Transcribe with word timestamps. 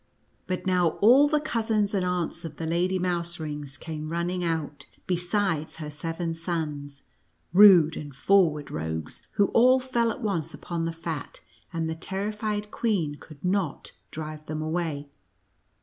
But 0.47 0.65
now, 0.65 0.97
all 0.99 1.27
the 1.27 1.39
cousins 1.39 1.93
and 1.93 2.03
aunts 2.03 2.43
of 2.43 2.57
the 2.57 2.65
Lady 2.65 2.97
Mouserings 2.97 3.77
came 3.79 4.09
running 4.11 4.43
out, 4.43 4.87
besides 5.05 5.75
her 5.75 5.91
seven 5.91 6.33
sons, 6.33 7.03
rude 7.53 7.95
and 7.95 8.15
forward 8.15 8.71
rogues, 8.71 9.21
who 9.33 9.49
all 9.49 9.79
fell 9.79 10.09
at 10.09 10.23
once 10.23 10.55
upon 10.55 10.85
the 10.85 10.91
fat, 10.91 11.39
and 11.71 11.87
the 11.87 11.93
terri 11.95 12.33
fied 12.33 12.71
queen 12.71 13.17
could 13.19 13.45
not 13.45 13.91
drive 14.09 14.43
them 14.47 14.63
away. 14.63 15.11